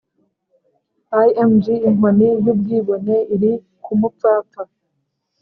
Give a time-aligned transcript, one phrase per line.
[1.27, 3.51] Img inkoni y ubwibone iri
[3.83, 4.61] ku mupfapfa